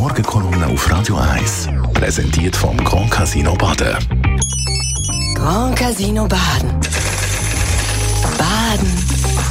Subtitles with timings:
[0.00, 1.68] Morgenkolumne auf Radio 1.
[1.92, 3.98] Präsentiert vom Grand Casino Baden.
[5.34, 6.70] Grand Casino Baden.
[8.38, 8.88] Baden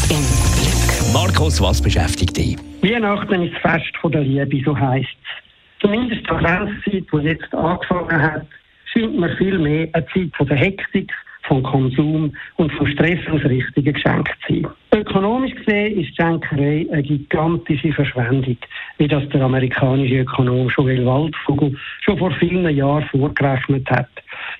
[0.10, 0.26] im
[0.58, 1.14] Glück.
[1.14, 2.58] Markus, was beschäftigt dich?
[2.82, 5.82] Weihnachten ist das Fest von der Liebe, so heisst es.
[5.82, 8.48] Zumindest die Adventszeit, die jetzt angefangen hat,
[8.92, 11.14] scheint mir viel mehr eine Zeit von der Hektik,
[11.50, 14.68] vom Konsum und vom Stress als richtige Geschenk zu sein.
[14.94, 18.58] Ökonomisch gesehen ist Schenkerei eine gigantische Verschwendung,
[18.98, 24.10] wie das der amerikanische Ökonom Joel Waldvogel schon vor vielen Jahren vorgerechnet hat.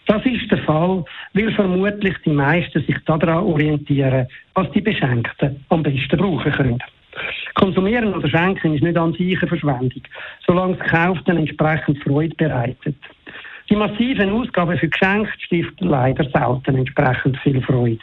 [0.08, 5.84] Das ist der Fall, weil vermutlich die meisten sich daran orientieren, was die Beschenkten am
[5.84, 6.80] besten brauchen können.
[7.56, 10.02] Konsumieren oder schenken ist nicht an sich eine Verschwendung,
[10.46, 12.96] solange das Kauf dann entsprechend Freude bereitet.
[13.70, 18.00] Die massiven Ausgaben für Geschenke stiften leider selten entsprechend viel Freude.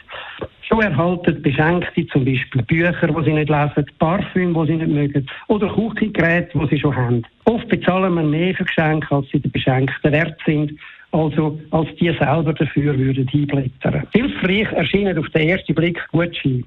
[0.69, 5.29] So erhalten Beschenkte zum Beispiel Bücher, die sie nicht lesen, Parfüm, die sie nicht mögen,
[5.47, 7.23] oder Küchengeräte, die sie schon haben.
[7.45, 10.71] Oft bezahlen wir mehr für Geschenke, als sie den Beschenkten wert sind,
[11.11, 14.07] also als die selber dafür würden einblättern.
[14.13, 16.63] Hilfreich erscheinen auf den ersten Blick Gutscheine.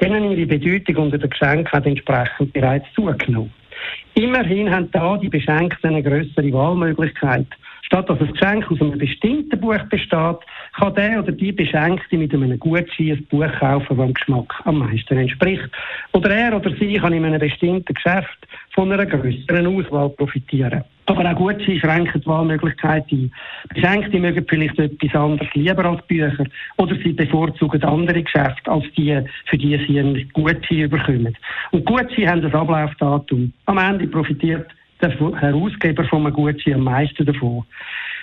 [0.00, 3.52] Denen ihre Bedeutung unter den Geschenken hat entsprechend bereits zugenommen.
[4.14, 7.46] Immerhin haben da die Beschenkten eine größere Wahlmöglichkeit.
[7.82, 10.38] Statt dass ein Geschenk aus einem bestimmten Buch besteht,
[10.78, 14.78] kann der oder die Beschenkte mit einem Gutschein ein Buch kaufen, das dem Geschmack am
[14.78, 15.68] meisten entspricht.
[16.12, 20.84] Oder er oder sie kann in einem bestimmten Geschäft von einer größeren Auswahl profitieren.
[21.06, 23.30] Aber auch Gutscheine schränken die Wahlmöglichkeit ein.
[23.74, 26.46] Beschenkte mögen vielleicht etwas anderes lieber als Bücher
[26.78, 31.36] oder sie bevorzugen andere Geschäfte als die, für die sie einen Gutschein bekommen.
[31.72, 33.52] Und Gutscheine haben das Ablaufdatum.
[33.66, 34.70] Am Ende profitiert
[35.02, 35.10] der
[35.40, 37.64] Herausgeber von einem Gutschein am meisten davon.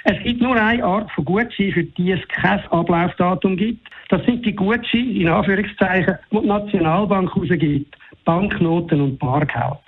[0.04, 3.88] Es gibt nur eine Art von Gutschein, für die es kein Ablaufdatum gibt.
[4.10, 7.96] Das sind die Gutscheine, in Anführungszeichen, die die Nationalbank rausgibt.
[8.26, 9.80] Banknoten und Bargeld.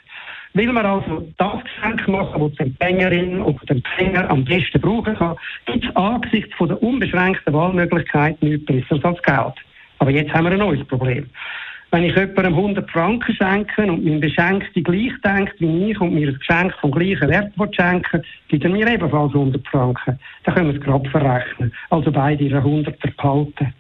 [0.56, 5.16] Will man also das Geschenk machen, das die Empfängerin oder der Empfänger am besten brauchen
[5.16, 9.56] kann, gibt es angesichts der unbeschränkten Wahlmöglichkeit nichts Besseres als Geld.
[9.98, 11.28] Aber jetzt haben wir ein neues Problem.
[11.90, 16.30] Wenn ich jemandem 100 Franken schenke und mein Beschenkte gleich denkt wie ich und mir
[16.30, 20.20] ein Geschenk vom gleichen Wert schenken gibt er mir ebenfalls 100 Franken.
[20.44, 21.74] Dann können wir es gerade verrechnen.
[21.90, 23.74] Also beide ihre 100 behalten.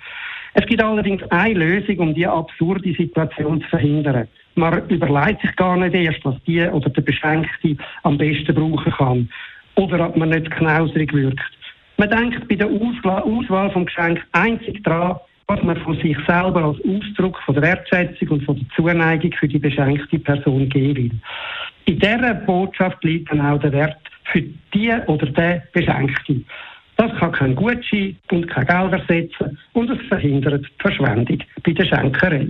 [0.55, 4.27] Es gibt allerdings eine Lösung, um diese absurde Situation zu verhindern.
[4.55, 9.29] Man überlegt sich gar nicht erst, was die oder der Beschenkte am besten brauchen kann.
[9.75, 11.41] Oder ob man nicht knauserig wirkt.
[11.97, 16.77] Man denkt bei der Auswahl vom Geschenk einzig daran, was man von sich selber als
[16.85, 21.11] Ausdruck von der Wertschätzung und von der Zuneigung für die beschenkte Person geben will.
[21.85, 23.97] In dieser Botschaft liegt dann auch der Wert
[24.31, 24.41] für
[24.73, 26.45] die oder den Beschenkten.
[26.95, 31.85] Das kann kein Gutschein und kein Geld ersetzen und es verhindert die Verschwendung bei der
[31.85, 32.49] Schenkerei.